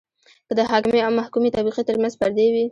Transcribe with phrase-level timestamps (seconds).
[0.47, 2.65] که د حاکمې او محکومې طبقې ترمنځ پردې وي.